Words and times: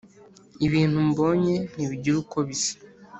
Ibintu 0.65 0.97
mbonye 1.09 1.55
ntibigira 1.73 2.15
uko 2.23 2.37
bisa. 2.47 2.73